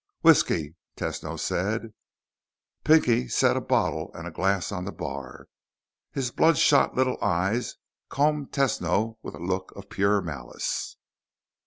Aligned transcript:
"Whisky," 0.23 0.75
Tesno 0.97 1.39
said. 1.39 1.93
Pinky 2.83 3.27
set 3.27 3.55
a 3.55 3.61
bottle 3.61 4.09
and 4.15 4.27
a 4.27 4.31
glass 4.31 4.71
on 4.71 4.83
the 4.85 4.91
bar. 4.91 5.47
His 6.11 6.31
bloodshot 6.31 6.95
little 6.95 7.19
eyes 7.23 7.75
combed 8.09 8.51
Tesno 8.51 9.19
with 9.21 9.35
a 9.35 9.39
look 9.39 9.71
of 9.75 9.89
pure 9.91 10.19
malice. 10.19 10.97